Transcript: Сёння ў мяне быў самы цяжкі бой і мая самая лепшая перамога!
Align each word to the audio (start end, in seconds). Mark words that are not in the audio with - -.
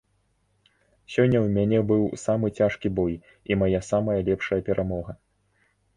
Сёння 1.15 1.37
ў 1.41 1.47
мяне 1.57 1.79
быў 1.91 2.01
самы 2.23 2.47
цяжкі 2.61 2.87
бой 3.01 3.13
і 3.53 3.61
мая 3.63 3.79
самая 3.91 4.19
лепшая 4.31 4.61
перамога! 4.71 5.11